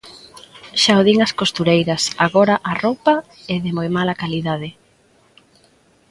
Xa 0.81 0.93
o 1.01 1.05
din 1.07 1.19
as 1.27 1.35
costureiras: 1.39 2.03
agora 2.25 2.55
a 2.71 2.73
roupa 2.83 3.15
é 3.55 3.57
de 3.65 3.71
moi 3.77 3.89
mala 3.97 4.19
calidade. 4.21 4.69